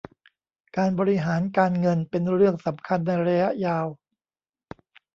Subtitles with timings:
[0.77, 3.87] การบริหารการเงินเป็นเรื่องสำคัญในระยะยาว